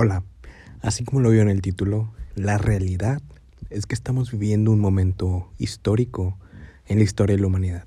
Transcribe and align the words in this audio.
Hola, 0.00 0.22
así 0.80 1.02
como 1.02 1.20
lo 1.20 1.30
vio 1.30 1.42
en 1.42 1.48
el 1.48 1.60
título, 1.60 2.12
la 2.36 2.56
realidad 2.56 3.20
es 3.68 3.84
que 3.84 3.96
estamos 3.96 4.30
viviendo 4.30 4.70
un 4.70 4.78
momento 4.78 5.50
histórico 5.58 6.38
en 6.86 6.98
la 6.98 7.02
historia 7.02 7.34
de 7.34 7.42
la 7.42 7.48
humanidad. 7.48 7.84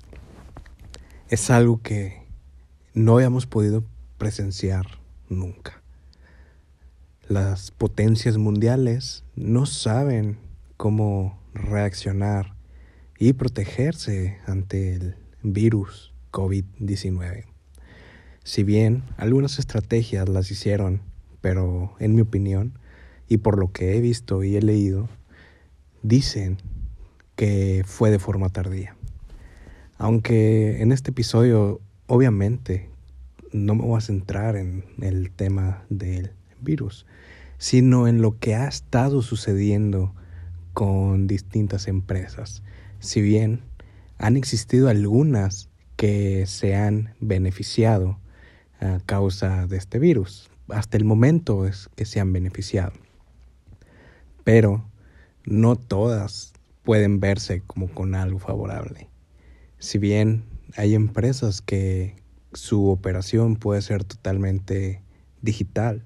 Es 1.30 1.48
algo 1.48 1.80
que 1.80 2.26
no 2.92 3.14
habíamos 3.14 3.46
podido 3.46 3.82
presenciar 4.18 4.84
nunca. 5.30 5.82
Las 7.28 7.70
potencias 7.70 8.36
mundiales 8.36 9.24
no 9.34 9.64
saben 9.64 10.36
cómo 10.76 11.40
reaccionar 11.54 12.54
y 13.18 13.32
protegerse 13.32 14.36
ante 14.44 14.96
el 14.96 15.16
virus 15.42 16.12
COVID-19. 16.30 17.46
Si 18.44 18.64
bien 18.64 19.02
algunas 19.16 19.58
estrategias 19.58 20.28
las 20.28 20.50
hicieron 20.50 21.10
pero 21.42 21.94
en 21.98 22.14
mi 22.14 22.22
opinión, 22.22 22.78
y 23.28 23.38
por 23.38 23.58
lo 23.58 23.72
que 23.72 23.96
he 23.96 24.00
visto 24.00 24.42
y 24.42 24.56
he 24.56 24.62
leído, 24.62 25.10
dicen 26.02 26.56
que 27.36 27.82
fue 27.84 28.10
de 28.10 28.18
forma 28.18 28.48
tardía. 28.48 28.96
Aunque 29.98 30.80
en 30.80 30.92
este 30.92 31.10
episodio, 31.10 31.80
obviamente, 32.06 32.88
no 33.52 33.74
me 33.74 33.82
voy 33.82 33.98
a 33.98 34.00
centrar 34.00 34.56
en 34.56 34.84
el 35.00 35.30
tema 35.30 35.84
del 35.90 36.32
virus, 36.60 37.06
sino 37.58 38.08
en 38.08 38.22
lo 38.22 38.38
que 38.38 38.54
ha 38.54 38.66
estado 38.66 39.22
sucediendo 39.22 40.14
con 40.72 41.26
distintas 41.26 41.88
empresas. 41.88 42.62
Si 42.98 43.20
bien 43.20 43.60
han 44.18 44.36
existido 44.36 44.88
algunas 44.88 45.68
que 45.96 46.46
se 46.46 46.74
han 46.76 47.14
beneficiado 47.20 48.18
a 48.80 49.00
causa 49.04 49.66
de 49.66 49.76
este 49.76 49.98
virus, 49.98 50.51
hasta 50.72 50.96
el 50.96 51.04
momento 51.04 51.66
es 51.66 51.88
que 51.94 52.04
se 52.04 52.20
han 52.20 52.32
beneficiado. 52.32 52.92
Pero 54.44 54.84
no 55.44 55.76
todas 55.76 56.52
pueden 56.82 57.20
verse 57.20 57.62
como 57.66 57.88
con 57.88 58.14
algo 58.14 58.38
favorable. 58.38 59.08
Si 59.78 59.98
bien 59.98 60.44
hay 60.76 60.94
empresas 60.94 61.62
que 61.62 62.16
su 62.52 62.88
operación 62.88 63.56
puede 63.56 63.82
ser 63.82 64.04
totalmente 64.04 65.00
digital 65.42 66.04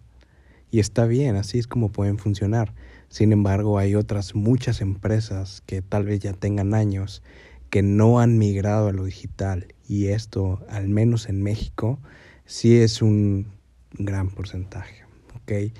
y 0.70 0.80
está 0.80 1.06
bien, 1.06 1.36
así 1.36 1.58
es 1.58 1.66
como 1.66 1.91
pueden 1.91 2.19
funcionar. 2.19 2.74
Sin 3.08 3.32
embargo, 3.32 3.78
hay 3.78 3.94
otras 3.94 4.34
muchas 4.34 4.80
empresas 4.80 5.62
que 5.66 5.80
tal 5.82 6.04
vez 6.04 6.20
ya 6.20 6.32
tengan 6.32 6.74
años 6.74 7.22
que 7.70 7.82
no 7.82 8.20
han 8.20 8.38
migrado 8.38 8.88
a 8.88 8.92
lo 8.92 9.04
digital 9.04 9.74
y 9.88 10.08
esto, 10.08 10.64
al 10.69 10.88
menos 10.88 11.28
en 11.28 11.42
México, 11.42 11.98
sí 12.44 12.76
es 12.76 13.02
un 13.02 13.55
gran 13.98 14.30
porcentaje. 14.30 15.05
¿ok? 15.36 15.72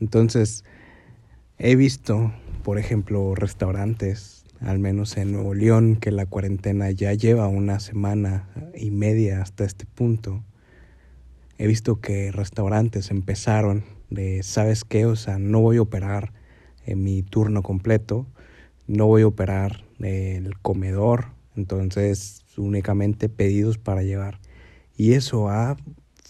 Entonces, 0.00 0.64
he 1.58 1.76
visto, 1.76 2.32
por 2.62 2.78
ejemplo, 2.78 3.34
restaurantes, 3.34 4.44
al 4.60 4.78
menos 4.78 5.16
en 5.16 5.32
Nuevo 5.32 5.54
León, 5.54 5.96
que 5.96 6.10
la 6.10 6.26
cuarentena 6.26 6.90
ya 6.90 7.12
lleva 7.14 7.48
una 7.48 7.80
semana 7.80 8.48
y 8.74 8.90
media 8.90 9.42
hasta 9.42 9.64
este 9.64 9.86
punto. 9.86 10.44
He 11.58 11.66
visto 11.66 12.00
que 12.00 12.32
restaurantes 12.32 13.10
empezaron 13.10 13.84
de, 14.10 14.42
¿sabes 14.42 14.84
qué? 14.84 15.06
O 15.06 15.16
sea, 15.16 15.38
no 15.38 15.60
voy 15.60 15.76
a 15.76 15.82
operar 15.82 16.32
en 16.84 17.02
mi 17.02 17.22
turno 17.22 17.62
completo, 17.62 18.26
no 18.86 19.06
voy 19.06 19.22
a 19.22 19.26
operar 19.26 19.84
el 20.00 20.58
comedor, 20.58 21.26
entonces 21.56 22.44
únicamente 22.56 23.28
pedidos 23.28 23.78
para 23.78 24.02
llevar. 24.02 24.40
Y 24.96 25.12
eso 25.12 25.48
ha 25.48 25.76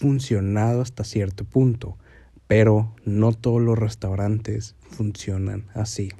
funcionado 0.02 0.80
hasta 0.80 1.04
cierto 1.04 1.44
punto, 1.44 1.96
pero 2.48 2.92
no 3.04 3.32
todos 3.32 3.62
los 3.62 3.78
restaurantes 3.78 4.74
funcionan 4.80 5.66
así. 5.74 6.10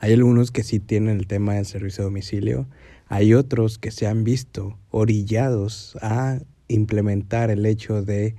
Hay 0.00 0.12
algunos 0.14 0.50
que 0.50 0.64
sí 0.64 0.80
tienen 0.80 1.18
el 1.18 1.28
tema 1.28 1.54
del 1.54 1.64
servicio 1.64 2.02
a 2.02 2.06
domicilio, 2.06 2.66
hay 3.06 3.34
otros 3.34 3.78
que 3.78 3.92
se 3.92 4.08
han 4.08 4.24
visto 4.24 4.76
orillados 4.90 5.96
a 6.02 6.40
implementar 6.66 7.52
el 7.52 7.64
hecho 7.66 8.02
de 8.02 8.34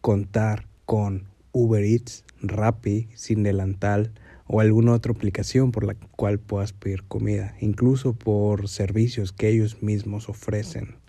contar 0.00 0.66
con 0.86 1.24
Uber 1.52 1.84
Eats, 1.84 2.24
Rappi, 2.40 3.08
sin 3.14 3.42
delantal 3.42 4.12
o 4.46 4.62
alguna 4.62 4.92
otra 4.92 5.12
aplicación 5.12 5.70
por 5.70 5.84
la 5.84 5.96
cual 6.16 6.38
puedas 6.38 6.72
pedir 6.72 7.02
comida, 7.02 7.54
incluso 7.60 8.14
por 8.14 8.68
servicios 8.68 9.32
que 9.32 9.50
ellos 9.50 9.82
mismos 9.82 10.30
ofrecen. 10.30 10.99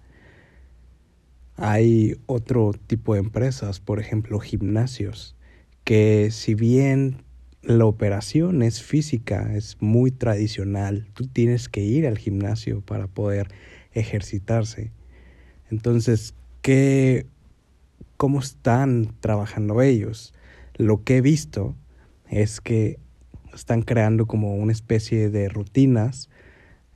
Hay 1.64 2.16
otro 2.26 2.72
tipo 2.88 3.14
de 3.14 3.20
empresas, 3.20 3.80
por 3.80 4.00
ejemplo 4.00 4.40
gimnasios, 4.40 5.36
que 5.84 6.30
si 6.32 6.56
bien 6.56 7.24
la 7.62 7.86
operación 7.86 8.64
es 8.64 8.82
física, 8.82 9.56
es 9.56 9.78
muy 9.80 10.10
tradicional, 10.10 11.08
tú 11.14 11.28
tienes 11.28 11.70
que 11.70 11.82
ir 11.82 12.08
al 12.08 12.18
gimnasio 12.18 12.82
para 12.82 13.06
poder 13.06 13.50
ejercitarse. 13.94 14.92
Entonces, 15.70 16.34
¿qué, 16.64 17.28
¿cómo 18.18 18.40
están 18.40 19.14
trabajando 19.20 19.84
ellos? 19.84 20.34
Lo 20.78 21.04
que 21.04 21.18
he 21.18 21.22
visto 21.22 21.76
es 22.28 22.60
que 22.60 22.98
están 23.54 23.84
creando 23.84 24.26
como 24.26 24.56
una 24.56 24.72
especie 24.72 25.30
de 25.30 25.48
rutinas 25.48 26.28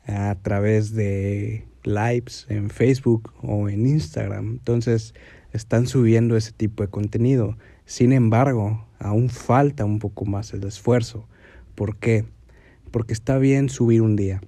a 0.07 0.35
través 0.41 0.95
de 0.95 1.67
lives 1.85 2.45
en 2.49 2.69
Facebook 2.69 3.33
o 3.41 3.69
en 3.69 3.85
Instagram. 3.85 4.47
Entonces 4.47 5.13
están 5.53 5.87
subiendo 5.87 6.35
ese 6.35 6.51
tipo 6.51 6.83
de 6.83 6.89
contenido. 6.89 7.57
Sin 7.85 8.11
embargo, 8.11 8.85
aún 8.99 9.29
falta 9.29 9.85
un 9.85 9.99
poco 9.99 10.25
más 10.25 10.53
el 10.53 10.63
esfuerzo. 10.63 11.27
¿Por 11.75 11.97
qué? 11.97 12.25
Porque 12.91 13.13
está 13.13 13.37
bien 13.37 13.69
subir 13.69 14.01
un 14.01 14.15
día, 14.15 14.41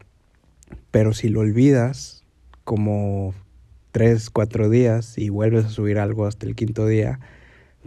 pero 0.92 1.14
si 1.14 1.30
lo 1.30 1.42
olvidas 1.42 2.24
como 2.64 3.34
tres, 3.92 4.30
cuatro 4.30 4.70
días 4.70 5.18
y 5.18 5.30
vuelves 5.30 5.66
a 5.66 5.70
subir 5.70 6.00
algo 6.00 6.26
hasta 6.26 6.46
el 6.46 6.56
quinto 6.56 6.86
día, 6.86 7.20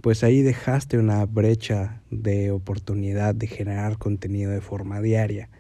pues 0.03 0.25
ahí 0.25 0.43
dejaste 0.43 0.99
una 0.99 1.25
brecha 1.27 2.03
de 2.11 2.51
oportunidad 2.51 3.35
de 3.35 3.47
generar 3.47 3.99
contenido 3.99 4.51
de 4.51 4.61
forma 4.61 5.01
diaria. 5.01 5.51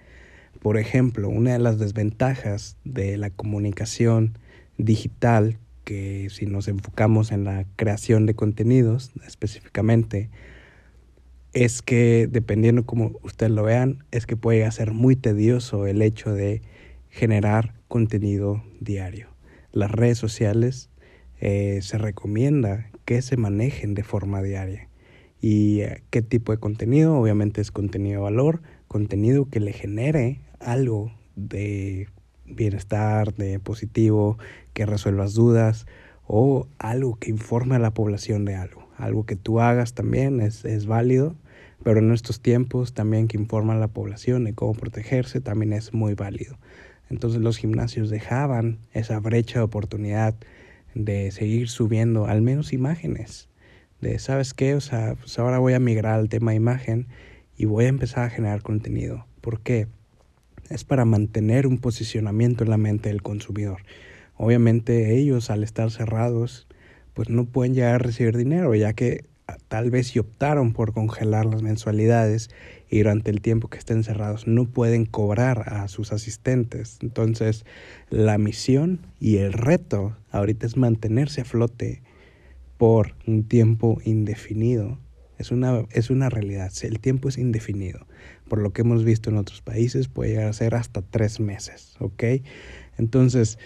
Por 0.60 0.76
ejemplo, 0.76 1.28
una 1.28 1.54
de 1.54 1.58
las 1.58 1.78
desventajas 1.78 2.76
de 2.84 3.16
la 3.16 3.30
comunicación 3.30 4.38
digital, 4.76 5.58
que 5.84 6.28
si 6.30 6.44
nos 6.44 6.68
enfocamos 6.68 7.32
en 7.32 7.44
la 7.44 7.64
creación 7.76 8.26
de 8.26 8.34
contenidos 8.34 9.10
específicamente, 9.26 10.28
es 11.54 11.80
que 11.80 12.28
dependiendo 12.30 12.84
como 12.84 13.18
ustedes 13.22 13.50
lo 13.52 13.62
vean, 13.62 14.04
es 14.10 14.26
que 14.26 14.36
puede 14.36 14.70
ser 14.70 14.92
muy 14.92 15.16
tedioso 15.16 15.86
el 15.86 16.02
hecho 16.02 16.32
de 16.32 16.60
generar 17.08 17.74
contenido 17.88 18.62
diario. 18.80 19.28
Las 19.72 19.90
redes 19.90 20.18
sociales 20.18 20.90
eh, 21.40 21.80
se 21.80 21.96
recomienda 21.96 22.90
que 23.06 23.22
se 23.22 23.38
manejen 23.38 23.94
de 23.94 24.02
forma 24.02 24.42
diaria. 24.42 24.88
¿Y 25.40 25.80
eh, 25.80 26.02
qué 26.10 26.20
tipo 26.20 26.52
de 26.52 26.58
contenido? 26.58 27.16
Obviamente 27.16 27.62
es 27.62 27.70
contenido 27.70 28.20
de 28.20 28.24
valor, 28.24 28.62
contenido 28.88 29.48
que 29.48 29.58
le 29.58 29.72
genere 29.72 30.40
algo 30.60 31.12
de 31.36 32.08
bienestar, 32.44 33.34
de 33.34 33.58
positivo, 33.58 34.38
que 34.72 34.86
resuelvas 34.86 35.34
dudas 35.34 35.86
o 36.26 36.68
algo 36.78 37.16
que 37.16 37.30
informe 37.30 37.76
a 37.76 37.80
la 37.80 37.92
población 37.92 38.44
de 38.44 38.54
algo. 38.54 38.88
Algo 38.96 39.24
que 39.24 39.36
tú 39.36 39.60
hagas 39.60 39.94
también 39.94 40.40
es, 40.40 40.64
es 40.64 40.86
válido, 40.86 41.34
pero 41.82 42.00
en 42.00 42.12
estos 42.12 42.40
tiempos 42.40 42.92
también 42.92 43.28
que 43.28 43.36
informa 43.36 43.74
a 43.74 43.78
la 43.78 43.88
población 43.88 44.44
de 44.44 44.54
cómo 44.54 44.74
protegerse 44.74 45.40
también 45.40 45.72
es 45.72 45.92
muy 45.94 46.14
válido. 46.14 46.58
Entonces 47.08 47.40
los 47.40 47.56
gimnasios 47.56 48.10
dejaban 48.10 48.78
esa 48.92 49.18
brecha 49.18 49.58
de 49.58 49.64
oportunidad 49.64 50.34
de 50.94 51.30
seguir 51.30 51.68
subiendo 51.68 52.26
al 52.26 52.42
menos 52.42 52.72
imágenes. 52.72 53.48
De, 54.00 54.18
¿sabes 54.18 54.54
qué? 54.54 54.74
O 54.74 54.80
sea, 54.80 55.16
pues 55.16 55.38
ahora 55.38 55.58
voy 55.58 55.74
a 55.74 55.80
migrar 55.80 56.18
al 56.18 56.28
tema 56.28 56.54
imagen 56.54 57.08
y 57.56 57.64
voy 57.66 57.86
a 57.86 57.88
empezar 57.88 58.24
a 58.24 58.30
generar 58.30 58.62
contenido. 58.62 59.26
¿Por 59.40 59.60
qué? 59.60 59.88
Es 60.68 60.84
para 60.84 61.04
mantener 61.04 61.66
un 61.66 61.78
posicionamiento 61.78 62.64
en 62.64 62.70
la 62.70 62.76
mente 62.76 63.08
del 63.08 63.22
consumidor. 63.22 63.82
Obviamente 64.36 65.16
ellos 65.16 65.50
al 65.50 65.62
estar 65.62 65.90
cerrados 65.90 66.66
pues 67.14 67.28
no 67.28 67.44
pueden 67.44 67.74
llegar 67.74 67.96
a 67.96 67.98
recibir 67.98 68.36
dinero 68.36 68.74
ya 68.74 68.92
que 68.92 69.24
ah, 69.46 69.56
tal 69.68 69.90
vez 69.90 70.08
si 70.08 70.18
optaron 70.18 70.72
por 70.72 70.92
congelar 70.92 71.46
las 71.46 71.62
mensualidades 71.62 72.50
y 72.88 72.98
durante 72.98 73.30
el 73.30 73.40
tiempo 73.40 73.68
que 73.68 73.78
estén 73.78 74.04
cerrados 74.04 74.46
no 74.46 74.66
pueden 74.66 75.06
cobrar 75.06 75.72
a 75.72 75.88
sus 75.88 76.12
asistentes. 76.12 76.98
Entonces 77.02 77.64
la 78.08 78.38
misión 78.38 79.06
y 79.18 79.38
el 79.38 79.52
reto 79.52 80.16
ahorita 80.30 80.66
es 80.66 80.76
mantenerse 80.76 81.42
a 81.42 81.44
flote 81.44 82.02
por 82.78 83.14
un 83.26 83.44
tiempo 83.44 84.00
indefinido 84.04 84.98
es 85.40 85.50
una, 85.50 85.86
es 85.90 86.10
una 86.10 86.28
realidad. 86.28 86.70
El 86.82 87.00
tiempo 87.00 87.30
es 87.30 87.38
indefinido. 87.38 88.06
Por 88.46 88.60
lo 88.60 88.72
que 88.72 88.82
hemos 88.82 89.04
visto 89.04 89.30
en 89.30 89.38
otros 89.38 89.62
países, 89.62 90.08
puede 90.08 90.32
llegar 90.32 90.48
a 90.48 90.52
ser 90.52 90.74
hasta 90.74 91.00
tres 91.00 91.40
meses. 91.40 91.96
¿Ok? 91.98 92.24
Entonces, 92.98 93.58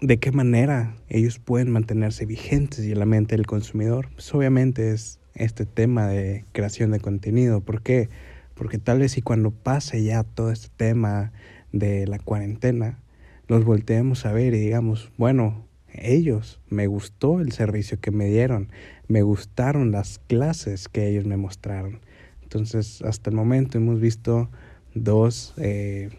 ¿de 0.00 0.18
qué 0.18 0.32
manera 0.32 0.96
ellos 1.10 1.38
pueden 1.38 1.70
mantenerse 1.70 2.24
vigentes 2.24 2.86
y 2.86 2.92
en 2.92 2.98
la 2.98 3.04
mente 3.04 3.36
del 3.36 3.46
consumidor? 3.46 4.08
Pues 4.14 4.34
obviamente 4.34 4.92
es 4.92 5.20
este 5.34 5.66
tema 5.66 6.08
de 6.08 6.46
creación 6.52 6.90
de 6.90 7.00
contenido. 7.00 7.60
¿Por 7.60 7.82
qué? 7.82 8.08
Porque 8.54 8.78
tal 8.78 9.00
vez 9.00 9.12
si 9.12 9.20
cuando 9.20 9.50
pase 9.50 10.02
ya 10.02 10.22
todo 10.24 10.50
este 10.50 10.68
tema 10.74 11.32
de 11.72 12.06
la 12.06 12.18
cuarentena, 12.18 12.98
nos 13.46 13.64
volteemos 13.66 14.24
a 14.24 14.32
ver 14.32 14.54
y 14.54 14.58
digamos, 14.58 15.12
bueno, 15.18 15.66
ellos, 15.94 16.60
me 16.68 16.86
gustó 16.86 17.40
el 17.40 17.52
servicio 17.52 18.00
que 18.00 18.10
me 18.10 18.26
dieron, 18.26 18.70
me 19.08 19.22
gustaron 19.22 19.90
las 19.90 20.18
clases 20.18 20.88
que 20.88 21.08
ellos 21.08 21.24
me 21.24 21.36
mostraron. 21.36 22.00
Entonces, 22.42 23.02
hasta 23.02 23.30
el 23.30 23.36
momento 23.36 23.78
hemos 23.78 24.00
visto 24.00 24.50
dos 24.94 25.54
eh, 25.56 26.10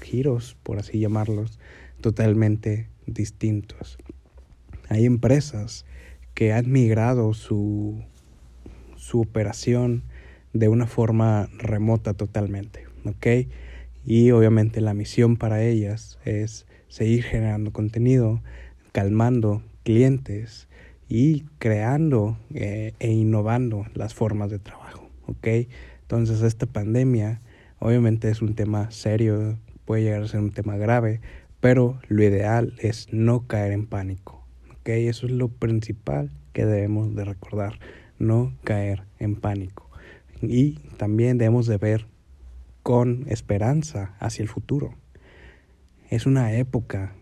giros, 0.00 0.56
por 0.62 0.78
así 0.78 0.98
llamarlos, 0.98 1.58
totalmente 2.00 2.88
distintos. 3.06 3.98
Hay 4.88 5.06
empresas 5.06 5.84
que 6.34 6.52
han 6.52 6.70
migrado 6.70 7.34
su, 7.34 8.02
su 8.96 9.20
operación 9.20 10.02
de 10.52 10.68
una 10.68 10.86
forma 10.86 11.48
remota 11.58 12.14
totalmente. 12.14 12.86
Y 14.04 14.30
obviamente 14.30 14.80
la 14.80 14.94
misión 14.94 15.36
para 15.36 15.62
ellas 15.62 16.18
es 16.24 16.66
seguir 16.88 17.22
generando 17.22 17.72
contenido, 17.72 18.42
calmando 18.92 19.62
clientes 19.82 20.68
y 21.08 21.42
creando 21.58 22.38
eh, 22.54 22.94
e 23.00 23.12
innovando 23.12 23.86
las 23.94 24.14
formas 24.14 24.50
de 24.50 24.58
trabajo, 24.58 25.10
¿ok? 25.26 25.48
Entonces 26.02 26.42
esta 26.42 26.66
pandemia 26.66 27.40
obviamente 27.78 28.30
es 28.30 28.42
un 28.42 28.54
tema 28.54 28.90
serio, 28.90 29.58
puede 29.84 30.04
llegar 30.04 30.22
a 30.22 30.28
ser 30.28 30.40
un 30.40 30.52
tema 30.52 30.76
grave, 30.76 31.20
pero 31.60 31.98
lo 32.08 32.22
ideal 32.22 32.74
es 32.78 33.08
no 33.12 33.46
caer 33.46 33.72
en 33.72 33.86
pánico, 33.86 34.44
¿ok? 34.70 34.88
Eso 34.88 35.26
es 35.26 35.32
lo 35.32 35.48
principal 35.48 36.30
que 36.52 36.66
debemos 36.66 37.14
de 37.14 37.24
recordar, 37.24 37.78
no 38.18 38.54
caer 38.64 39.02
en 39.18 39.36
pánico. 39.36 39.90
Y 40.40 40.80
también 40.96 41.38
debemos 41.38 41.66
de 41.66 41.78
ver 41.78 42.06
con 42.82 43.24
esperanza 43.28 44.14
hacia 44.18 44.42
el 44.42 44.48
futuro. 44.48 44.94
Es 46.10 46.26
una 46.26 46.52
época 46.54 47.14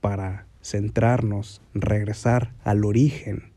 para 0.00 0.46
centrarnos, 0.64 1.60
regresar 1.74 2.54
al 2.64 2.84
origen 2.84 3.52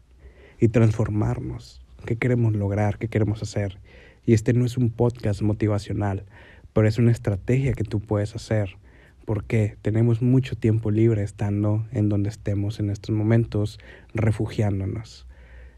y 0.60 0.68
transformarnos. 0.68 1.82
¿Qué 2.06 2.18
queremos 2.18 2.54
lograr? 2.54 2.98
¿Qué 2.98 3.08
queremos 3.08 3.42
hacer? 3.42 3.80
Y 4.26 4.34
este 4.34 4.54
no 4.54 4.66
es 4.66 4.78
un 4.78 4.90
podcast 4.90 5.42
motivacional, 5.42 6.26
pero 6.74 6.88
es 6.88 6.98
una 6.98 7.12
estrategia 7.12 7.74
que 7.74 7.86
tú 7.86 8.02
puedes 8.02 8.36
hacer. 8.36 8.78
Porque 9.26 9.78
tenemos 9.82 10.22
mucho 10.22 10.56
tiempo 10.56 10.92
libre 10.92 11.24
estando 11.24 11.86
en 11.92 12.10
donde 12.10 12.30
estemos 12.30 12.80
en 12.80 12.90
estos 12.90 13.16
momentos, 13.16 13.80
refugiándonos. 14.14 15.28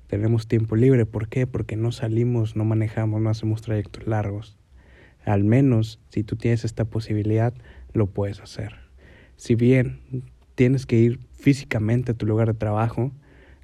Tenemos 0.08 0.48
tiempo 0.48 0.76
libre, 0.76 1.06
¿por 1.06 1.30
qué? 1.30 1.48
Porque 1.48 1.76
no 1.76 1.92
salimos, 1.92 2.56
no 2.56 2.66
manejamos, 2.66 3.22
no 3.22 3.30
hacemos 3.30 3.62
trayectos 3.62 4.08
largos. 4.08 4.58
Al 5.26 5.44
menos, 5.44 6.00
si 6.10 6.24
tú 6.24 6.36
tienes 6.36 6.66
esta 6.66 6.86
posibilidad, 6.86 7.54
lo 7.94 8.08
puedes 8.08 8.40
hacer 8.40 8.90
si 9.40 9.56
bien 9.56 10.02
tienes 10.59 10.85
que 10.85 10.97
ir 10.97 11.21
físicamente 11.31 12.11
a 12.11 12.15
tu 12.15 12.25
lugar 12.25 12.50
de 12.50 12.53
trabajo, 12.53 13.13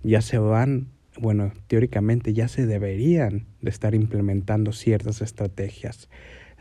ya 0.01 0.21
se 0.21 0.37
van, 0.37 0.87
bueno, 1.19 1.51
teóricamente 1.67 2.31
ya 2.31 2.47
se 2.47 2.65
deberían 2.65 3.47
de 3.59 3.69
estar 3.69 3.93
implementando 3.93 4.71
ciertas 4.71 5.21
estrategias. 5.21 6.07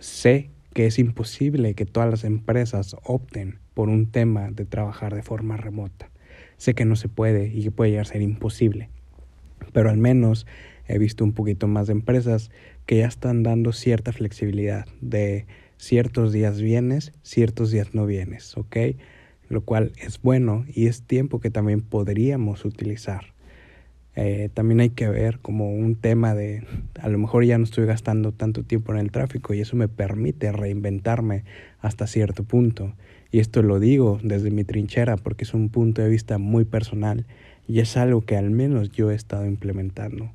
Sé 0.00 0.50
que 0.72 0.86
es 0.86 0.98
imposible 0.98 1.74
que 1.74 1.86
todas 1.86 2.10
las 2.10 2.24
empresas 2.24 2.96
opten 3.04 3.60
por 3.74 3.88
un 3.88 4.10
tema 4.10 4.50
de 4.50 4.64
trabajar 4.64 5.14
de 5.14 5.22
forma 5.22 5.56
remota. 5.56 6.10
Sé 6.56 6.74
que 6.74 6.84
no 6.84 6.96
se 6.96 7.08
puede 7.08 7.46
y 7.54 7.62
que 7.62 7.70
puede 7.70 7.92
llegar 7.92 8.06
a 8.06 8.10
ser 8.10 8.22
imposible, 8.22 8.90
pero 9.72 9.88
al 9.88 9.98
menos 9.98 10.48
he 10.88 10.98
visto 10.98 11.22
un 11.22 11.32
poquito 11.32 11.68
más 11.68 11.86
de 11.86 11.92
empresas 11.92 12.50
que 12.86 12.98
ya 12.98 13.06
están 13.06 13.44
dando 13.44 13.72
cierta 13.72 14.10
flexibilidad 14.12 14.86
de 15.00 15.46
ciertos 15.76 16.32
días 16.32 16.60
vienes, 16.60 17.12
ciertos 17.22 17.70
días 17.70 17.94
no 17.94 18.04
vienes, 18.04 18.56
¿ok? 18.56 18.76
Lo 19.48 19.62
cual 19.62 19.92
es 19.96 20.20
bueno 20.20 20.64
y 20.72 20.86
es 20.86 21.02
tiempo 21.02 21.40
que 21.40 21.50
también 21.50 21.80
podríamos 21.80 22.64
utilizar. 22.64 23.34
Eh, 24.16 24.48
también 24.54 24.80
hay 24.80 24.90
que 24.90 25.08
ver 25.08 25.40
como 25.40 25.74
un 25.74 25.96
tema 25.96 26.34
de, 26.34 26.64
a 27.00 27.08
lo 27.08 27.18
mejor 27.18 27.44
ya 27.44 27.58
no 27.58 27.64
estoy 27.64 27.84
gastando 27.84 28.32
tanto 28.32 28.62
tiempo 28.62 28.92
en 28.92 29.00
el 29.00 29.10
tráfico 29.10 29.54
y 29.54 29.60
eso 29.60 29.76
me 29.76 29.88
permite 29.88 30.52
reinventarme 30.52 31.44
hasta 31.80 32.06
cierto 32.06 32.44
punto. 32.44 32.94
Y 33.32 33.40
esto 33.40 33.62
lo 33.62 33.80
digo 33.80 34.20
desde 34.22 34.50
mi 34.50 34.62
trinchera 34.62 35.16
porque 35.16 35.44
es 35.44 35.54
un 35.54 35.68
punto 35.68 36.00
de 36.02 36.08
vista 36.08 36.38
muy 36.38 36.64
personal 36.64 37.26
y 37.66 37.80
es 37.80 37.96
algo 37.96 38.20
que 38.20 38.36
al 38.36 38.50
menos 38.50 38.92
yo 38.92 39.10
he 39.10 39.14
estado 39.14 39.46
implementando. 39.46 40.30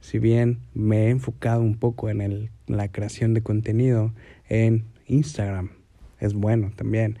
Si 0.00 0.18
bien 0.18 0.60
me 0.72 1.06
he 1.06 1.10
enfocado 1.10 1.60
un 1.60 1.76
poco 1.76 2.08
en 2.08 2.22
el, 2.22 2.50
la 2.66 2.88
creación 2.88 3.34
de 3.34 3.42
contenido, 3.42 4.14
en 4.48 4.84
Instagram. 5.06 5.70
Es 6.18 6.32
bueno 6.32 6.72
también. 6.74 7.18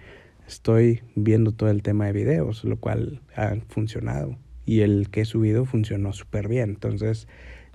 Estoy 0.50 1.02
viendo 1.14 1.52
todo 1.52 1.70
el 1.70 1.80
tema 1.80 2.06
de 2.06 2.12
videos, 2.12 2.64
lo 2.64 2.76
cual 2.76 3.20
ha 3.36 3.54
funcionado. 3.68 4.36
Y 4.66 4.80
el 4.80 5.08
que 5.08 5.20
he 5.20 5.24
subido 5.24 5.64
funcionó 5.64 6.12
súper 6.12 6.48
bien. 6.48 6.70
Entonces, 6.70 7.28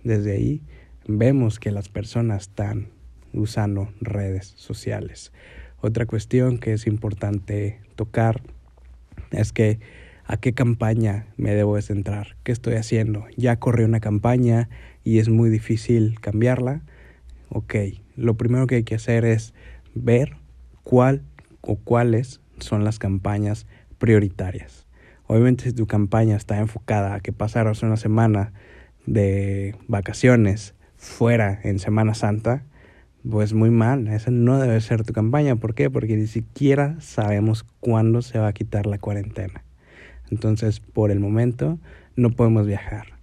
desde 0.03 0.33
ahí 0.33 0.61
vemos 1.07 1.57
que 1.57 1.71
las 1.71 1.87
personas 1.87 2.49
están 2.49 2.89
usando 3.31 3.93
redes 4.01 4.55
sociales. 4.57 5.31
Otra 5.79 6.05
cuestión 6.05 6.57
que 6.57 6.73
es 6.73 6.85
importante 6.85 7.79
tocar 7.95 8.41
es 9.31 9.53
que 9.53 9.79
a 10.25 10.35
qué 10.35 10.51
campaña 10.51 11.27
me 11.37 11.55
debo 11.55 11.77
de 11.77 11.81
centrar, 11.81 12.35
qué 12.43 12.51
estoy 12.51 12.73
haciendo. 12.73 13.23
Ya 13.37 13.57
corrí 13.57 13.85
una 13.85 14.01
campaña 14.01 14.67
y 15.01 15.19
es 15.19 15.29
muy 15.29 15.49
difícil 15.49 16.19
cambiarla. 16.19 16.81
Ok, 17.47 17.75
lo 18.17 18.33
primero 18.33 18.67
que 18.67 18.75
hay 18.75 18.83
que 18.83 18.95
hacer 18.95 19.23
es 19.23 19.53
ver 19.93 20.35
cuál 20.83 21.23
o 21.61 21.77
cuáles 21.77 22.41
son 22.59 22.83
las 22.83 22.99
campañas 22.99 23.67
prioritarias. 23.97 24.85
Obviamente 25.27 25.65
si 25.65 25.73
tu 25.73 25.87
campaña 25.87 26.35
está 26.35 26.59
enfocada 26.59 27.15
a 27.15 27.19
que 27.19 27.33
pasaros 27.33 27.83
una 27.83 27.97
semana 27.97 28.53
de 29.05 29.75
vacaciones 29.87 30.75
fuera 30.97 31.59
en 31.63 31.79
Semana 31.79 32.13
Santa, 32.13 32.63
pues 33.27 33.53
muy 33.53 33.71
mal, 33.71 34.07
esa 34.07 34.29
no 34.29 34.59
debe 34.59 34.79
ser 34.81 35.03
tu 35.03 35.13
campaña. 35.13 35.55
¿Por 35.55 35.73
qué? 35.73 35.89
Porque 35.89 36.15
ni 36.15 36.27
siquiera 36.27 36.95
sabemos 36.99 37.65
cuándo 37.79 38.21
se 38.21 38.37
va 38.37 38.47
a 38.47 38.53
quitar 38.53 38.85
la 38.85 38.99
cuarentena. 38.99 39.63
Entonces, 40.29 40.79
por 40.79 41.11
el 41.11 41.19
momento, 41.19 41.79
no 42.15 42.31
podemos 42.31 42.67
viajar 42.67 43.15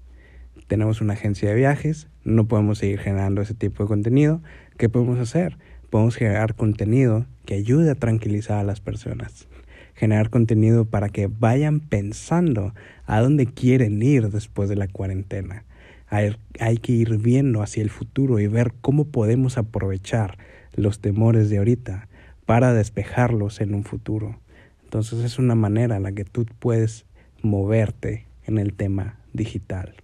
tenemos 0.73 1.03
una 1.03 1.13
agencia 1.13 1.51
de 1.51 1.55
viajes, 1.55 2.09
no 2.25 2.49
podemos 2.49 2.79
seguir 2.79 2.99
generando 2.99 3.43
ese 3.43 3.53
tipo 3.53 3.83
de 3.83 3.89
contenido. 3.89 4.41
¿Qué 4.79 4.89
podemos 4.89 5.19
hacer? 5.19 5.59
Podemos 5.91 6.17
generar 6.17 6.55
contenido 6.55 7.27
que 7.45 7.55
ayude 7.55 7.91
a 7.91 7.95
tranquilizar 7.95 8.59
a 8.59 8.65
las 8.65 8.81
personas. 8.81 9.49
Generar 9.95 10.31
contenido 10.31 10.85
para 10.85 11.09
que 11.09 11.27
vayan 11.27 11.81
pensando 11.81 12.75
a 13.07 13.21
dónde 13.21 13.47
quieren 13.47 14.03
ir 14.03 14.31
después 14.31 14.69
de 14.69 14.77
la 14.77 14.89
cuarentena. 14.89 15.65
Hay, 16.09 16.37
hay 16.61 16.79
que 16.79 16.93
ir 16.93 17.19
viendo 17.19 17.63
hacia 17.63 17.83
el 17.83 17.91
futuro 17.91 18.39
y 18.39 18.47
ver 18.47 18.73
cómo 18.81 19.05
podemos 19.07 19.59
aprovechar 19.59 20.39
los 20.75 21.01
temores 21.01 21.51
de 21.51 21.59
ahorita 21.59 22.09
para 22.47 22.73
despejarlos 22.75 23.61
en 23.61 23.75
un 23.75 23.85
futuro. 23.85 24.39
Entonces 24.85 25.21
es 25.21 25.39
una 25.39 25.55
manera 25.55 25.97
en 25.97 26.03
la 26.03 26.13
que 26.13 26.25
tú 26.25 26.47
puedes 26.59 27.07
moverte 27.43 28.27
en 28.47 28.59
el 28.59 28.75
tema 28.75 29.19
digital. 29.33 29.95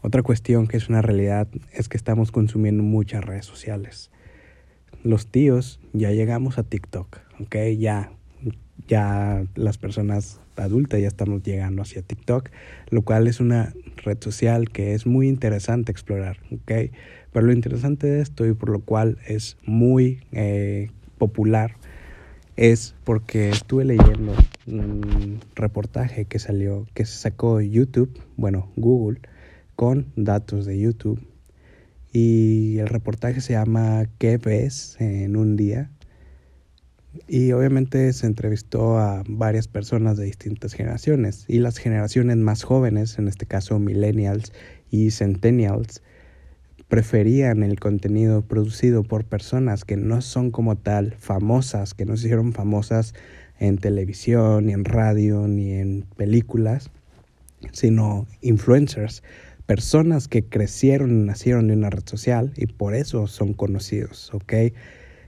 Otra 0.00 0.22
cuestión 0.22 0.66
que 0.66 0.76
es 0.76 0.88
una 0.88 1.00
realidad 1.00 1.46
es 1.72 1.88
que 1.88 1.96
estamos 1.96 2.32
consumiendo 2.32 2.82
muchas 2.82 3.24
redes 3.24 3.46
sociales. 3.46 4.10
Los 5.04 5.26
tíos 5.26 5.80
ya 5.92 6.10
llegamos 6.10 6.58
a 6.58 6.62
TikTok, 6.62 7.18
¿ok? 7.40 7.56
Ya, 7.78 8.12
ya 8.86 9.44
las 9.54 9.78
personas 9.78 10.40
adultas 10.56 11.00
ya 11.00 11.08
estamos 11.08 11.42
llegando 11.42 11.82
hacia 11.82 12.02
TikTok, 12.02 12.50
lo 12.90 13.02
cual 13.02 13.26
es 13.26 13.40
una 13.40 13.74
red 14.04 14.18
social 14.20 14.70
que 14.70 14.94
es 14.94 15.06
muy 15.06 15.28
interesante 15.28 15.90
explorar, 15.90 16.38
¿ok? 16.52 16.92
Pero 17.32 17.46
lo 17.46 17.52
interesante 17.52 18.06
de 18.06 18.20
esto 18.20 18.46
y 18.46 18.52
por 18.52 18.70
lo 18.70 18.80
cual 18.80 19.18
es 19.26 19.56
muy 19.64 20.20
eh, 20.32 20.90
popular 21.18 21.76
es 22.56 22.94
porque 23.04 23.48
estuve 23.48 23.84
leyendo 23.84 24.34
un 24.66 25.40
reportaje 25.54 26.26
que 26.26 26.38
salió, 26.38 26.86
que 26.94 27.06
sacó 27.06 27.60
YouTube, 27.60 28.20
bueno, 28.36 28.70
Google, 28.76 29.20
con 29.74 30.06
datos 30.16 30.66
de 30.66 30.78
YouTube. 30.78 31.20
Y 32.12 32.78
el 32.78 32.88
reportaje 32.88 33.40
se 33.40 33.54
llama 33.54 34.04
¿Qué 34.18 34.36
ves 34.36 34.96
en 35.00 35.34
un 35.34 35.56
día? 35.56 35.90
Y 37.26 37.52
obviamente 37.52 38.12
se 38.12 38.26
entrevistó 38.26 38.98
a 38.98 39.22
varias 39.26 39.66
personas 39.66 40.18
de 40.18 40.24
distintas 40.24 40.74
generaciones. 40.74 41.46
Y 41.48 41.58
las 41.58 41.78
generaciones 41.78 42.36
más 42.36 42.64
jóvenes, 42.64 43.18
en 43.18 43.28
este 43.28 43.46
caso 43.46 43.78
millennials 43.78 44.52
y 44.90 45.10
centennials, 45.10 46.02
preferían 46.88 47.62
el 47.62 47.80
contenido 47.80 48.42
producido 48.42 49.02
por 49.02 49.24
personas 49.24 49.86
que 49.86 49.96
no 49.96 50.20
son 50.20 50.50
como 50.50 50.76
tal 50.76 51.14
famosas, 51.18 51.94
que 51.94 52.04
no 52.04 52.18
se 52.18 52.26
hicieron 52.26 52.52
famosas 52.52 53.14
en 53.58 53.78
televisión, 53.78 54.66
ni 54.66 54.74
en 54.74 54.84
radio, 54.84 55.48
ni 55.48 55.72
en 55.72 56.04
películas, 56.16 56.90
sino 57.72 58.26
influencers 58.42 59.22
personas 59.72 60.28
que 60.28 60.44
crecieron 60.44 61.12
y 61.12 61.24
nacieron 61.24 61.68
de 61.68 61.72
una 61.72 61.88
red 61.88 62.02
social 62.04 62.52
y 62.58 62.66
por 62.66 62.94
eso 62.94 63.26
son 63.26 63.54
conocidos, 63.54 64.30
¿ok? 64.34 64.52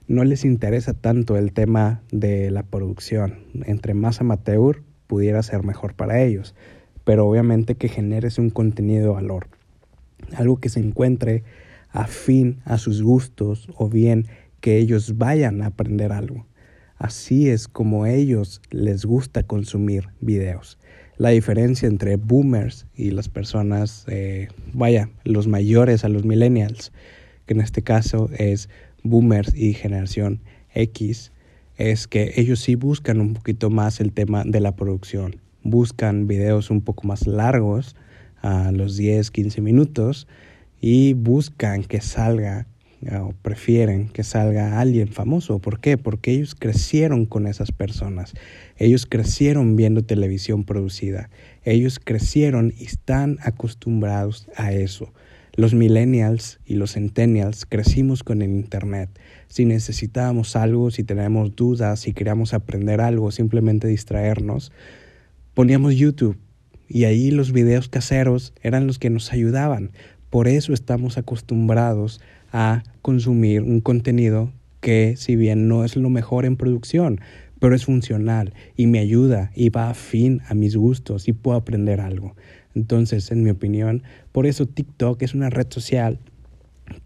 No 0.07 0.23
les 0.23 0.45
interesa 0.45 0.93
tanto 0.93 1.39
el 1.39 1.55
tema 1.55 2.03
de 2.13 2.51
la 2.51 2.63
producción. 2.63 3.39
Entre 3.65 3.95
más 3.95 4.21
amateur 4.21 4.83
pudiera 5.07 5.43
ser 5.43 5.63
mejor 5.63 5.95
para 5.95 6.21
ellos, 6.21 6.55
pero 7.05 7.27
obviamente 7.27 7.77
que 7.77 7.89
generes 7.89 8.37
un 8.37 8.51
contenido 8.51 9.05
de 9.05 9.15
valor, 9.15 9.47
algo 10.37 10.61
que 10.61 10.69
se 10.69 10.81
encuentre 10.81 11.43
afín 11.91 12.61
a 12.67 12.77
sus 12.77 13.03
gustos 13.03 13.71
o 13.75 13.89
bien 13.89 14.27
que 14.61 14.77
ellos 14.77 15.17
vayan 15.17 15.63
a 15.63 15.69
aprender 15.69 16.13
algo. 16.13 16.45
Así 16.97 17.49
es 17.49 17.69
como 17.69 18.07
ellos 18.07 18.63
les 18.71 19.05
gusta 19.05 19.43
consumir 19.43 20.09
videos 20.21 20.79
la 21.17 21.31
diferencia 21.31 21.87
entre 21.89 22.17
boomers 22.17 22.87
y 22.97 23.11
las 23.11 23.29
personas, 23.29 24.05
eh, 24.09 24.49
vaya, 24.73 25.11
los 25.25 25.47
mayores 25.47 26.05
a 26.05 26.09
los 26.09 26.25
millennials, 26.25 26.93
que 27.47 27.55
en 27.55 27.61
este 27.61 27.83
caso 27.83 28.29
es 28.37 28.69
boomers 29.03 29.55
y 29.55 29.75
generación 29.75 30.41
X, 30.75 31.33
es 31.77 32.07
que 32.07 32.33
ellos 32.37 32.61
sí 32.61 32.75
buscan 32.75 33.21
un 33.21 33.35
poquito 33.35 33.71
más 33.71 34.01
el 34.01 34.13
tema 34.13 34.45
de 34.45 34.61
la 34.61 34.77
producción. 34.77 35.37
Buscan 35.63 36.27
videos 36.27 36.71
un 36.71 36.81
poco 36.81 37.07
más 37.07 37.27
largos, 37.27 37.97
a 38.43 38.73
los 38.73 38.97
10, 38.97 39.31
15 39.31 39.61
minutos, 39.61 40.27
y 40.81 41.15
buscan 41.15 41.85
que 41.85 42.01
salga 42.01 42.67
o 43.13 43.35
prefieren 43.43 44.09
que 44.09 44.25
salga 44.25 44.81
alguien 44.81 45.09
famoso. 45.09 45.59
¿Por 45.59 45.81
qué? 45.81 45.99
Porque 45.99 46.33
ellos 46.33 46.55
crecieron 46.55 47.27
con 47.27 47.47
esas 47.47 47.73
personas. 47.73 48.35
Ellos 48.77 49.07
crecieron 49.07 49.77
viendo 49.77 50.05
televisión 50.05 50.65
producida. 50.65 51.31
Ellos 51.65 52.01
crecieron 52.03 52.73
y 52.79 52.85
están 52.85 53.39
acostumbrados 53.43 54.49
a 54.57 54.73
eso. 54.73 55.13
Los 55.57 55.73
millennials 55.73 56.59
y 56.67 56.75
los 56.75 56.95
centennials 56.95 57.65
crecimos 57.65 58.25
con 58.25 58.43
el 58.43 58.51
Internet. 58.51 59.09
Si 59.47 59.65
necesitábamos 59.65 60.57
algo, 60.57 60.91
si 60.91 61.05
teníamos 61.05 61.55
dudas, 61.55 62.01
si 62.01 62.13
queríamos 62.13 62.55
aprender 62.55 63.01
algo, 63.01 63.31
simplemente 63.31 63.87
distraernos, 63.87 64.73
poníamos 65.55 65.95
YouTube 65.95 66.37
y 66.89 67.05
ahí 67.05 67.31
los 67.31 67.53
videos 67.53 67.89
caseros 67.89 68.53
eran 68.63 68.87
los 68.87 68.99
que 68.99 69.11
nos 69.11 69.33
ayudaban. 69.33 69.93
Por 70.35 70.49
eso 70.49 70.73
estamos 70.73 71.17
acostumbrados 71.17 72.21
a 72.51 72.83
consumir 73.03 73.63
un 73.63 73.81
contenido 73.81 74.51
que 74.81 75.15
si 75.17 75.37
bien 75.37 75.69
no 75.69 75.85
es 75.85 75.95
lo 75.95 76.11
mejor 76.11 76.45
en 76.45 76.57
producción, 76.57 77.21
pero 77.61 77.77
es 77.77 77.85
funcional 77.85 78.53
y 78.75 78.89
me 78.89 78.99
ayuda 78.99 79.53
y 79.55 79.69
va 79.69 79.91
afín 79.91 80.43
a 80.49 80.55
mis 80.55 80.75
gustos 80.75 81.29
y 81.29 81.33
puedo 81.35 81.57
aprender 81.57 82.01
algo. 82.01 82.35
Entonces, 82.75 83.31
en 83.31 83.45
mi 83.45 83.51
opinión, 83.51 84.03
por 84.33 84.47
eso 84.47 84.67
TikTok 84.67 85.23
es 85.23 85.35
una 85.35 85.51
red 85.51 85.69
social 85.71 86.19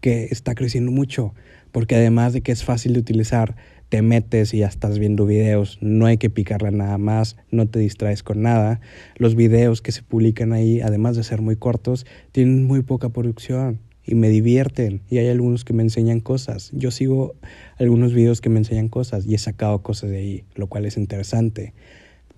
que 0.01 0.23
está 0.31 0.55
creciendo 0.55 0.91
mucho, 0.91 1.35
porque 1.71 1.97
además 1.97 2.33
de 2.33 2.41
que 2.41 2.51
es 2.51 2.63
fácil 2.63 2.93
de 2.93 2.99
utilizar, 2.99 3.55
te 3.89 4.03
metes 4.03 4.53
y 4.53 4.59
ya 4.59 4.67
estás 4.67 4.99
viendo 4.99 5.25
videos, 5.25 5.79
no 5.81 6.05
hay 6.05 6.17
que 6.17 6.29
picarle 6.29 6.71
nada 6.71 6.97
más, 6.97 7.35
no 7.51 7.67
te 7.67 7.79
distraes 7.79 8.23
con 8.23 8.41
nada. 8.41 8.79
Los 9.17 9.35
videos 9.35 9.81
que 9.81 9.91
se 9.91 10.03
publican 10.03 10.53
ahí, 10.53 10.79
además 10.79 11.15
de 11.15 11.23
ser 11.23 11.41
muy 11.41 11.55
cortos, 11.55 12.05
tienen 12.31 12.65
muy 12.65 12.83
poca 12.83 13.09
producción 13.09 13.79
y 14.05 14.15
me 14.15 14.29
divierten 14.29 15.01
y 15.09 15.17
hay 15.17 15.27
algunos 15.27 15.65
que 15.65 15.73
me 15.73 15.83
enseñan 15.83 16.19
cosas. 16.19 16.71
Yo 16.73 16.91
sigo 16.91 17.35
algunos 17.77 18.13
videos 18.13 18.41
que 18.41 18.49
me 18.49 18.59
enseñan 18.59 18.89
cosas 18.89 19.25
y 19.25 19.35
he 19.35 19.39
sacado 19.39 19.81
cosas 19.81 20.11
de 20.11 20.17
ahí, 20.17 20.43
lo 20.55 20.67
cual 20.67 20.85
es 20.85 20.95
interesante. 20.95 21.73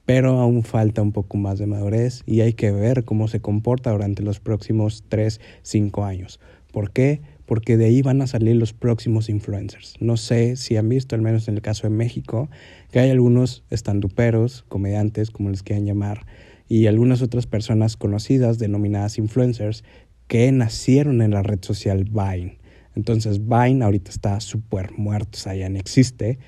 Pero 0.05 0.39
aún 0.39 0.63
falta 0.63 1.01
un 1.01 1.11
poco 1.11 1.37
más 1.37 1.59
de 1.59 1.67
madurez 1.67 2.23
y 2.25 2.41
hay 2.41 2.53
que 2.53 2.71
ver 2.71 3.03
cómo 3.03 3.27
se 3.27 3.39
comporta 3.39 3.91
durante 3.91 4.23
los 4.23 4.39
próximos 4.39 5.03
3, 5.07 5.39
5 5.61 6.03
años. 6.03 6.39
¿Por 6.71 6.91
qué? 6.91 7.21
Porque 7.51 7.75
de 7.75 7.83
ahí 7.83 8.01
van 8.01 8.21
a 8.21 8.27
salir 8.27 8.55
los 8.55 8.71
próximos 8.71 9.27
influencers. 9.27 9.95
No 9.99 10.15
sé 10.15 10.55
si 10.55 10.77
han 10.77 10.87
visto, 10.87 11.17
al 11.17 11.21
menos 11.21 11.49
en 11.49 11.55
el 11.55 11.61
caso 11.61 11.83
de 11.83 11.89
México, 11.89 12.49
que 12.93 13.01
hay 13.01 13.09
algunos 13.09 13.65
estanduperos, 13.69 14.63
comediantes, 14.69 15.31
como 15.31 15.49
les 15.49 15.61
quieran 15.61 15.85
llamar, 15.85 16.25
y 16.69 16.87
algunas 16.87 17.21
otras 17.21 17.47
personas 17.47 17.97
conocidas 17.97 18.57
denominadas 18.57 19.17
influencers 19.17 19.83
que 20.27 20.49
nacieron 20.53 21.21
en 21.21 21.31
la 21.31 21.43
red 21.43 21.59
social 21.61 22.05
Vine. 22.05 22.57
Entonces 22.95 23.41
Vine 23.45 23.83
ahorita 23.83 24.11
está 24.11 24.39
súper 24.39 24.93
muerto, 24.93 25.31
o 25.33 25.41
sea, 25.41 25.53
ya 25.53 25.67
no 25.67 25.77
existe, 25.77 26.39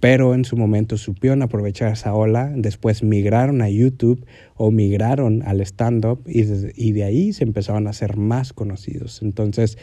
pero 0.00 0.34
en 0.34 0.44
su 0.44 0.56
momento 0.56 0.96
supieron 0.96 1.42
aprovechar 1.42 1.92
esa 1.92 2.12
ola, 2.12 2.52
después 2.56 3.04
migraron 3.04 3.62
a 3.62 3.68
YouTube 3.68 4.26
o 4.56 4.72
migraron 4.72 5.44
al 5.46 5.60
stand-up 5.60 6.24
y, 6.26 6.40
y 6.74 6.90
de 6.90 7.04
ahí 7.04 7.32
se 7.32 7.44
empezaron 7.44 7.86
a 7.86 7.92
ser 7.92 8.16
más 8.16 8.52
conocidos. 8.52 9.22
Entonces, 9.22 9.78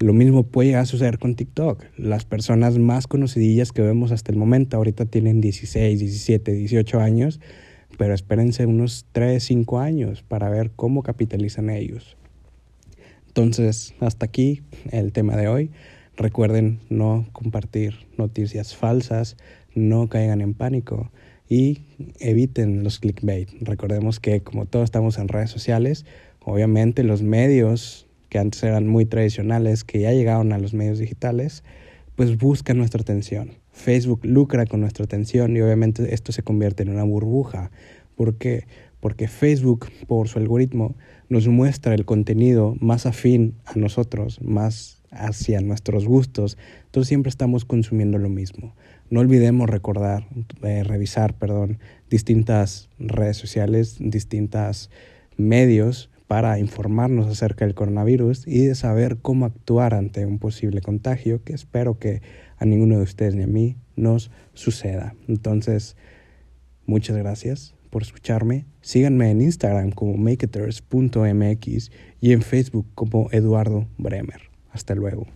lo 0.00 0.14
mismo 0.14 0.44
puede 0.44 0.68
llegar 0.68 0.82
a 0.82 0.86
suceder 0.86 1.18
con 1.18 1.34
TikTok. 1.36 1.84
Las 1.98 2.24
personas 2.24 2.78
más 2.78 3.06
conocidillas 3.06 3.70
que 3.70 3.82
vemos 3.82 4.12
hasta 4.12 4.32
el 4.32 4.38
momento 4.38 4.78
ahorita 4.78 5.04
tienen 5.04 5.42
16, 5.42 6.00
17, 6.00 6.52
18 6.52 7.00
años, 7.00 7.38
pero 7.98 8.14
espérense 8.14 8.64
unos 8.64 9.06
3, 9.12 9.42
5 9.44 9.78
años 9.78 10.22
para 10.22 10.48
ver 10.48 10.70
cómo 10.74 11.02
capitalizan 11.02 11.68
ellos. 11.68 12.16
Entonces, 13.26 13.94
hasta 14.00 14.24
aquí 14.24 14.62
el 14.90 15.12
tema 15.12 15.36
de 15.36 15.48
hoy. 15.48 15.70
Recuerden 16.16 16.80
no 16.88 17.26
compartir 17.32 17.94
noticias 18.16 18.74
falsas, 18.74 19.36
no 19.74 20.08
caigan 20.08 20.40
en 20.40 20.54
pánico 20.54 21.10
y 21.48 21.82
eviten 22.20 22.84
los 22.84 23.00
clickbait. 23.00 23.50
Recordemos 23.60 24.18
que 24.18 24.42
como 24.42 24.64
todos 24.64 24.84
estamos 24.84 25.18
en 25.18 25.28
redes 25.28 25.50
sociales, 25.50 26.06
obviamente 26.40 27.04
los 27.04 27.22
medios 27.22 28.06
que 28.30 28.38
antes 28.38 28.62
eran 28.62 28.86
muy 28.86 29.04
tradicionales, 29.04 29.84
que 29.84 30.00
ya 30.00 30.12
llegaron 30.12 30.52
a 30.52 30.58
los 30.58 30.72
medios 30.72 30.98
digitales, 30.98 31.62
pues 32.16 32.38
buscan 32.38 32.78
nuestra 32.78 33.02
atención. 33.02 33.50
Facebook 33.72 34.20
lucra 34.22 34.64
con 34.66 34.80
nuestra 34.80 35.04
atención 35.04 35.56
y 35.56 35.60
obviamente 35.60 36.14
esto 36.14 36.32
se 36.32 36.42
convierte 36.42 36.82
en 36.82 36.90
una 36.90 37.04
burbuja. 37.04 37.70
¿Por 38.16 38.36
qué? 38.36 38.66
Porque 39.00 39.28
Facebook, 39.28 39.88
por 40.06 40.28
su 40.28 40.38
algoritmo, 40.38 40.94
nos 41.28 41.48
muestra 41.48 41.94
el 41.94 42.04
contenido 42.04 42.76
más 42.80 43.06
afín 43.06 43.54
a 43.64 43.78
nosotros, 43.78 44.40
más 44.42 45.02
hacia 45.10 45.60
nuestros 45.60 46.06
gustos, 46.06 46.56
entonces 46.84 47.08
siempre 47.08 47.30
estamos 47.30 47.64
consumiendo 47.64 48.18
lo 48.18 48.28
mismo. 48.28 48.74
No 49.08 49.20
olvidemos 49.20 49.68
recordar, 49.68 50.28
eh, 50.62 50.84
revisar, 50.84 51.34
perdón, 51.34 51.78
distintas 52.08 52.88
redes 52.98 53.36
sociales, 53.36 53.96
distintos 53.98 54.90
medios 55.36 56.10
para 56.30 56.60
informarnos 56.60 57.26
acerca 57.26 57.64
del 57.64 57.74
coronavirus 57.74 58.46
y 58.46 58.64
de 58.66 58.76
saber 58.76 59.18
cómo 59.20 59.46
actuar 59.46 59.94
ante 59.94 60.26
un 60.26 60.38
posible 60.38 60.80
contagio 60.80 61.42
que 61.42 61.54
espero 61.54 61.98
que 61.98 62.22
a 62.56 62.64
ninguno 62.64 62.98
de 62.98 63.02
ustedes 63.02 63.34
ni 63.34 63.42
a 63.42 63.48
mí 63.48 63.78
nos 63.96 64.30
suceda. 64.54 65.16
Entonces, 65.26 65.96
muchas 66.86 67.16
gracias 67.16 67.74
por 67.90 68.02
escucharme. 68.02 68.64
Síganme 68.80 69.32
en 69.32 69.42
Instagram 69.42 69.90
como 69.90 70.16
maketers.mx 70.18 71.90
y 72.20 72.32
en 72.32 72.42
Facebook 72.42 72.86
como 72.94 73.28
Eduardo 73.32 73.88
Bremer. 73.98 74.52
Hasta 74.70 74.94
luego. 74.94 75.26